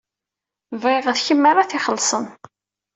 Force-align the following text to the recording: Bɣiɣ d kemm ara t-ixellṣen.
Bɣiɣ 0.81 1.05
d 1.15 1.17
kemm 1.25 1.43
ara 1.51 1.69
t-ixellṣen. 1.69 2.25